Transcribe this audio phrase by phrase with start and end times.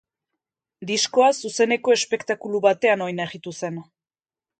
[0.91, 3.79] Diskoa zuzeneko espektakulu batean oinarritu zen.